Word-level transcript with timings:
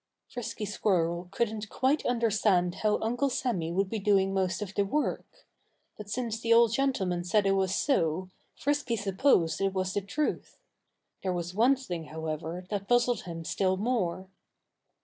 Frisky 0.27 0.65
Squirrel 0.65 1.27
couldn't 1.29 1.69
quite 1.69 2.07
understand 2.07 2.73
how 2.81 2.97
Uncle 3.03 3.29
Sammy 3.29 3.71
would 3.71 3.87
be 3.87 3.99
doing 3.99 4.33
most 4.33 4.59
of 4.63 4.73
the 4.73 4.83
work. 4.83 5.45
But 5.95 6.09
since 6.09 6.41
the 6.41 6.51
old 6.51 6.73
gentleman 6.73 7.23
said 7.23 7.45
it 7.45 7.51
was 7.51 7.75
so, 7.75 8.27
Frisky 8.55 8.95
supposed 8.95 9.61
it 9.61 9.73
was 9.73 9.93
the 9.93 10.01
truth. 10.01 10.57
There 11.21 11.31
was 11.33 11.53
one 11.53 11.75
thing, 11.75 12.05
however, 12.05 12.65
that 12.71 12.87
puzzled 12.87 13.25
him 13.25 13.45
still 13.45 13.77
more. 13.77 14.27